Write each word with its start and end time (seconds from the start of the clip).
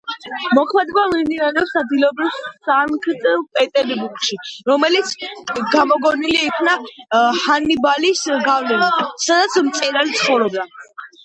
მოქმედება 0.57 1.01
მიმდინარეობს 1.09 1.75
ადგილობრივ 1.81 2.39
სანქტ-პეტერბურგში, 2.69 4.39
რომელიც 4.71 5.13
გამოგონილი 5.75 6.41
იქნა 6.49 6.75
ჰანიბალის 7.45 8.27
გავლენით, 8.51 9.07
სადაც 9.29 9.63
მწერალი 9.71 10.21
ცხოვრობდა. 10.25 10.71